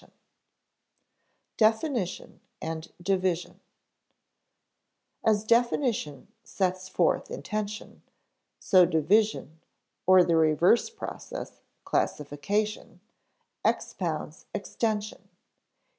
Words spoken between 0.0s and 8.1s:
[Sidenote: Definition and division] As definition sets forth intension,